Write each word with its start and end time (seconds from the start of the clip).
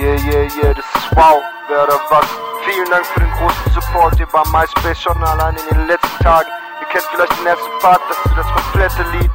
Yeah, 0.00 0.16
yeah, 0.24 0.48
yeah, 0.56 0.74
das 0.74 0.86
ist 0.96 1.16
wow, 1.16 1.42
wer 1.68 1.84
oder 1.84 2.00
was. 2.08 2.26
Vielen 2.64 2.88
Dank 2.90 3.04
für 3.04 3.20
den 3.20 3.30
großen 3.32 3.72
Support 3.74 4.16
hier 4.16 4.26
bei 4.26 4.42
MySpace 4.50 5.02
schon 5.02 5.22
allein 5.22 5.54
in 5.56 5.76
den 5.76 5.86
letzten 5.86 6.24
Tagen. 6.24 6.48
Ihr 6.80 6.86
kennt 6.86 7.04
vielleicht 7.14 7.38
den 7.38 7.46
ersten 7.46 7.78
Part, 7.80 8.00
das 8.08 8.16
ist 8.24 8.36
das 8.38 8.46
komplette 8.46 9.02
Lied. 9.18 9.30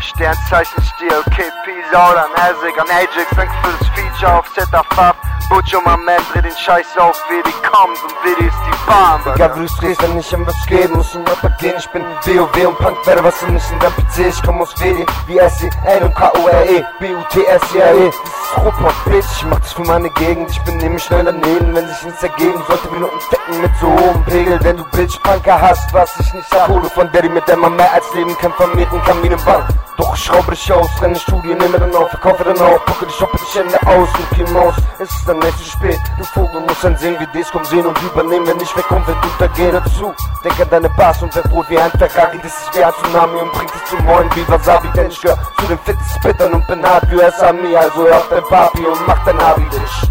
Sternzeichen 0.00 0.82
Stier, 0.82 1.22
okay, 1.26 1.50
Peace 1.64 1.94
out 1.94 2.16
an 2.16 2.30
an 2.36 2.90
Ajax, 2.90 3.28
danke 3.34 3.52
für 3.62 3.76
das 3.78 3.88
Feature 3.88 4.38
auf 4.38 4.52
Zeta 4.54 4.82
Fab. 4.94 5.16
Butcher, 5.50 5.80
mein 5.84 6.04
Man, 6.04 6.22
dreh 6.32 6.42
den 6.42 6.56
Scheiß 6.56 6.96
auf, 6.96 7.20
wie 7.28 7.42
die 7.42 7.52
kommt 7.66 8.00
und 8.04 8.14
wie 8.22 8.40
die 8.40 8.46
ist 8.46 8.56
die 8.66 8.86
Bahn. 8.86 9.20
Egal 9.34 9.56
wie 9.56 9.66
du 9.66 9.74
drehst, 9.80 10.00
wenn 10.00 10.18
ich 10.18 10.32
um 10.32 10.46
was 10.46 10.66
geht, 10.66 10.94
muss 10.94 11.14
ein 11.16 11.26
Rapper 11.26 11.50
gehen. 11.58 11.74
Ich 11.76 11.88
bin 11.90 12.04
WoW 12.04 12.66
und 12.68 12.78
Punk, 12.78 13.06
werde 13.06 13.24
was 13.24 13.42
und 13.42 13.54
nicht 13.54 13.70
in 13.72 13.80
der 13.80 13.90
PC. 13.90 14.28
Ich 14.28 14.42
komm 14.44 14.62
aus 14.62 14.72
WD, 14.80 15.04
wie 15.26 15.38
S, 15.38 15.62
E, 15.64 15.70
N 15.86 16.04
und 16.04 16.14
K-O-R-E, 16.14 16.84
B-U-T-S-I-R-E. 17.00 18.06
Das 18.06 18.14
ist 18.14 18.39
Ruhrpott, 18.56 18.94
Bitch, 19.04 19.26
ich 19.36 19.46
mach 19.46 19.60
das 19.60 19.72
für 19.72 19.82
meine 19.82 20.10
Gegend. 20.10 20.50
Ich 20.50 20.60
bin 20.62 20.76
nämlich 20.78 21.02
schnell 21.02 21.24
daneben, 21.24 21.74
wenn 21.74 21.86
sich 21.88 22.02
nichts 22.04 22.22
ergeben 22.22 22.62
sollte, 22.66 22.92
wie 22.92 22.98
nur 22.98 23.10
ein 23.12 23.18
Decken 23.30 23.62
mit 23.62 23.70
so 23.80 23.86
hohem 23.86 24.24
Pegel. 24.24 24.58
Denn 24.58 24.76
du 24.76 24.84
Bitch, 24.90 25.20
Punker 25.22 25.60
hast, 25.60 25.92
was 25.92 26.18
ich 26.20 26.34
nicht 26.34 26.50
hab. 26.52 26.66
Kohle 26.66 26.90
von 26.90 27.10
Daddy, 27.12 27.28
mit 27.28 27.46
der 27.48 27.56
mehr 27.56 27.92
als 27.92 28.12
leben 28.14 28.36
kann, 28.38 28.52
vermieten 28.52 29.02
kann 29.04 29.22
wie 29.22 29.28
ne 29.28 29.36
Bank. 29.38 29.66
Doch 30.00 30.14
ich 30.14 30.24
schraube 30.24 30.52
dich 30.52 30.72
aus, 30.72 30.88
renne 31.02 31.14
Studio, 31.14 31.54
nehme 31.54 31.78
dann 31.78 31.94
auf, 31.94 32.08
verkaufe 32.08 32.42
dann 32.42 32.58
auf, 32.60 32.82
packe 32.86 33.04
dich, 33.04 33.14
shoppe 33.16 33.36
dich 33.36 33.54
Hände 33.54 33.78
aus 33.86 34.08
und 34.08 34.30
geh 34.34 34.50
Maus. 34.52 34.74
Es 34.98 35.10
ist 35.10 35.28
dann 35.28 35.38
nicht 35.40 35.58
zu 35.58 35.64
spät, 35.64 36.00
du 36.16 36.24
Vogel 36.24 36.60
musst 36.62 36.82
dann 36.82 36.96
sehen, 36.96 37.16
wie 37.18 37.26
dies 37.34 37.50
kommen 37.50 37.66
sehen 37.66 37.84
und 37.84 38.00
übernehmen, 38.02 38.46
wenn 38.46 38.60
ich 38.60 38.74
wegkomme, 38.74 39.06
wenn 39.06 39.20
du 39.20 39.28
da 39.38 39.46
geh 39.48 39.70
dazu. 39.70 40.14
Denk 40.42 40.58
an 40.58 40.70
deine 40.70 40.88
Bars 40.90 41.22
und 41.22 41.34
werd 41.34 41.52
rot 41.52 41.68
wie 41.68 41.78
ein 41.78 41.90
Ferrari, 41.90 42.38
das 42.42 42.52
ist 42.52 42.74
wie 42.74 42.82
ein 42.82 42.92
Tsunami 42.92 43.40
und 43.40 43.52
bringt 43.52 43.74
dich 43.74 43.84
zum 43.84 44.02
Moin 44.06 44.30
wie 44.34 44.48
Wasabi, 44.48 44.88
denn 44.94 45.10
ich 45.10 45.20
gehör 45.20 45.36
zu 45.58 45.66
den 45.66 45.78
fitten 45.80 46.04
Spittern 46.16 46.54
und 46.54 46.66
bin 46.66 46.82
hart 46.82 47.10
wie 47.10 47.22
Asami, 47.22 47.76
also 47.76 48.06
hör 48.06 48.16
auf 48.16 48.28
dein 48.40 48.48
Papi 48.48 48.84
und 48.84 49.06
mach 49.06 49.24
dein 49.24 49.40
Abi 49.40 49.64
dich. 49.70 50.10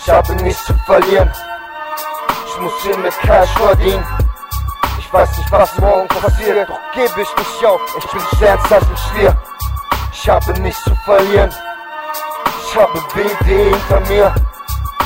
Ich 0.00 0.10
habe 0.10 0.34
nichts 0.36 0.64
zu 0.64 0.74
verlieren, 0.86 1.30
ich 2.46 2.60
muss 2.60 2.72
hier 2.82 2.96
mit 2.98 3.18
Cash 3.20 3.50
verdienen. 3.50 4.04
Ich 4.98 5.12
weiß 5.12 5.38
nicht, 5.38 5.52
was 5.52 5.78
morgen 5.78 6.08
passiert, 6.08 6.68
doch 6.68 6.78
gebe 6.92 7.22
ich 7.22 7.36
nicht 7.36 7.66
auf. 7.66 7.80
Ich 7.96 8.06
bin 8.10 8.20
Sternzeichen 8.36 8.96
Stier. 8.96 9.36
Ich 10.12 10.28
habe 10.28 10.60
nichts 10.60 10.82
zu 10.84 10.94
verlieren. 11.04 11.50
Ich 12.64 12.76
habe 12.76 12.98
WD 13.14 13.46
hinter 13.46 14.00
mir. 14.12 14.34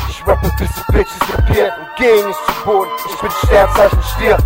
Ich 0.09 0.27
rappe 0.27 0.51
bis 0.59 0.71
die 0.75 0.93
Bitches 0.93 1.19
krepieren 1.21 1.73
und 1.79 1.89
geh 1.97 2.23
nicht 2.25 2.39
zu 2.47 2.65
Boden. 2.65 2.91
Ich 3.09 3.17
bin 3.21 3.31
Sternzeichen 3.31 4.03
Stier. 4.03 4.37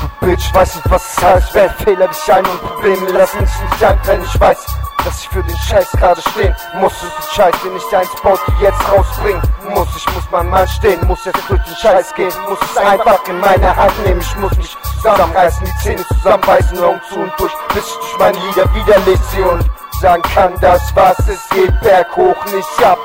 Du 0.00 0.26
Bitch, 0.26 0.52
weiß 0.54 0.76
nicht, 0.76 0.90
was 0.90 1.16
es 1.16 1.24
heißt. 1.24 1.48
Wer 1.52 1.70
Fehler 1.70 2.08
dich 2.08 2.32
ein 2.32 2.46
und 2.46 2.62
Probleme 2.62 3.06
lassen 3.12 3.40
mich 3.40 3.50
nicht 3.70 3.84
ein, 3.84 3.98
wenn 4.04 4.22
ich 4.22 4.40
weiß, 4.40 4.66
dass 5.04 5.20
ich 5.20 5.28
für 5.28 5.42
den 5.42 5.56
Scheiß 5.56 5.90
gerade 5.92 6.20
stehen 6.20 6.54
muss. 6.74 6.92
Und 7.02 7.12
den 7.12 7.34
Scheiß, 7.34 7.54
den 7.62 7.76
ich 7.76 8.22
baut, 8.22 8.40
jetzt 8.60 8.92
rausbringen 8.92 9.42
muss. 9.74 9.88
Ich 9.96 10.06
muss 10.14 10.24
mein 10.30 10.48
Mann 10.48 10.68
stehen, 10.68 11.06
muss 11.06 11.24
jetzt 11.24 11.42
durch 11.48 11.62
den 11.62 11.76
Scheiß 11.76 12.14
gehen, 12.14 12.32
muss 12.48 12.58
es 12.62 12.76
einfach 12.76 13.26
in 13.28 13.40
meine 13.40 13.74
Hand 13.74 13.92
nehmen. 14.04 14.20
Ich 14.20 14.36
muss 14.36 14.56
mich 14.56 14.76
zusammenreißen, 14.96 15.64
die 15.64 15.82
Zähne 15.82 16.06
zusammenbeißen, 16.06 16.82
Augen 16.82 17.00
zu 17.08 17.20
und 17.20 17.32
durch, 17.38 17.52
bis 17.74 17.86
ich 17.86 17.94
durch 17.94 18.18
meine 18.18 18.38
Lieder 18.38 18.74
wieder 18.74 18.98
lese 19.00 19.50
und 19.50 19.70
sagen 20.00 20.22
kann, 20.34 20.54
das 20.60 20.94
was 20.94 21.18
es 21.28 21.48
geht 21.50 21.78
berghoch 21.80 22.44
nicht 22.46 22.84
ab. 22.84 22.98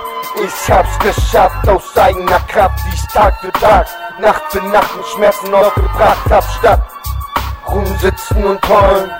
Ich 0.43 0.71
hab's 0.71 0.99
geschafft 0.99 1.67
aus 1.67 1.95
eigener 1.97 2.39
Kraft, 2.47 2.80
die 2.85 2.95
ich 2.95 3.07
Tag 3.07 3.39
für 3.39 3.52
Tag, 3.53 3.87
Nacht 4.19 4.43
für 4.49 4.61
Nacht 4.65 4.95
mit 4.97 5.05
Schmerzen 5.07 5.53
aufgebracht 5.53 6.30
hab, 6.30 6.43
statt 6.43 6.81
rumsitzen 7.67 8.43
und 8.43 8.67
heulen. 8.67 9.11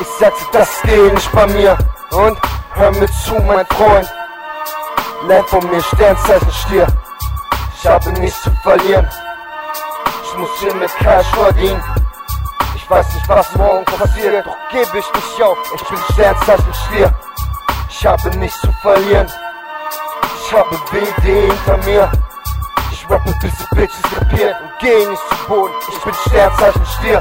Ich 0.00 0.08
setze 0.18 0.44
das 0.50 0.82
geht 0.82 1.14
nicht 1.14 1.32
bei 1.32 1.46
mir 1.46 1.78
und 2.10 2.36
hör 2.72 2.90
mir 2.90 3.06
zu, 3.24 3.34
mein 3.46 3.64
Freund. 3.66 4.12
Lern 5.28 5.44
von 5.46 5.70
mir 5.70 5.80
Sternzeichen 5.82 6.52
Stier. 6.52 6.86
Ich 7.76 7.86
habe 7.86 8.12
nichts 8.14 8.42
zu 8.42 8.50
verlieren. 8.62 9.08
Ich 10.24 10.38
muss 10.38 10.50
hier 10.58 10.74
mit 10.74 10.94
Cash 10.96 11.26
verdienen. 11.28 11.82
Ich 12.74 12.90
weiß 12.90 13.14
nicht, 13.14 13.28
was 13.28 13.54
morgen 13.54 13.84
passiert, 13.84 14.44
doch 14.44 14.56
gebe 14.70 14.98
ich 14.98 15.14
nicht 15.14 15.42
auf. 15.42 15.58
Ich 15.74 15.84
bin 15.84 15.98
Sternzeichen 16.12 16.74
Stier. 16.86 17.14
Ich 17.88 18.06
habe 18.06 18.36
nichts 18.38 18.60
zu 18.60 18.72
verlieren. 18.82 19.30
Ich 20.40 20.52
habe 20.52 20.76
WD 20.90 21.22
hinter 21.22 21.76
mir. 21.84 22.10
Ich 22.90 23.08
rappe 23.08 23.32
bis 23.40 23.52
die 23.58 23.76
Bitches 23.76 24.02
krepieren 24.02 24.56
und 24.60 24.72
geh 24.80 25.06
nicht 25.06 25.22
zu 25.28 25.46
Boden. 25.46 25.74
Ich 25.88 25.98
bin 26.02 26.14
Sternzeichen 26.14 26.86
Stier. 26.98 27.20